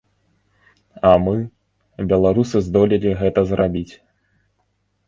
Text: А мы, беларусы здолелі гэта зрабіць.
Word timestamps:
А 1.09 1.11
мы, 1.25 1.35
беларусы 2.13 2.57
здолелі 2.69 3.17
гэта 3.21 3.39
зрабіць. 3.55 3.89